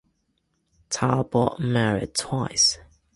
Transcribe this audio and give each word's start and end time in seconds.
Talbot 0.89 1.59
married 1.59 2.15
twice. 2.15 2.79